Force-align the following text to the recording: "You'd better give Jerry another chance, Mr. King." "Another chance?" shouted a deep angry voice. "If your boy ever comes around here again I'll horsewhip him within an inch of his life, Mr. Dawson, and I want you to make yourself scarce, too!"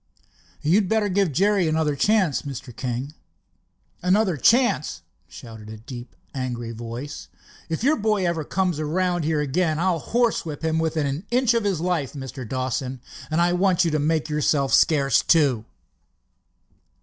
"You'd 0.63 0.89
better 0.89 1.09
give 1.09 1.31
Jerry 1.31 1.67
another 1.67 1.95
chance, 1.95 2.41
Mr. 2.41 2.75
King." 2.75 3.13
"Another 4.01 4.35
chance?" 4.35 5.03
shouted 5.27 5.69
a 5.69 5.77
deep 5.77 6.15
angry 6.33 6.71
voice. 6.71 7.27
"If 7.69 7.83
your 7.83 7.97
boy 7.97 8.25
ever 8.25 8.43
comes 8.43 8.79
around 8.79 9.25
here 9.25 9.41
again 9.41 9.77
I'll 9.77 9.99
horsewhip 9.99 10.65
him 10.65 10.79
within 10.79 11.05
an 11.05 11.27
inch 11.29 11.53
of 11.53 11.65
his 11.65 11.81
life, 11.81 12.13
Mr. 12.13 12.49
Dawson, 12.49 12.99
and 13.29 13.39
I 13.39 13.53
want 13.53 13.85
you 13.85 13.91
to 13.91 13.99
make 13.99 14.27
yourself 14.27 14.73
scarce, 14.73 15.21
too!" 15.21 15.65